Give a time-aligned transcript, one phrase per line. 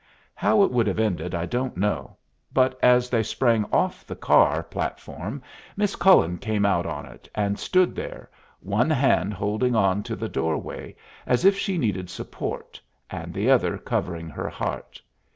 [0.33, 2.17] How it would have ended I don't know,
[2.51, 5.43] but as they sprang off the car platform
[5.77, 10.27] Miss Cullen came out on it, and stood there, one hand holding on to the
[10.27, 10.95] door way,
[11.27, 14.99] as if she needed support, and the other covering her heart.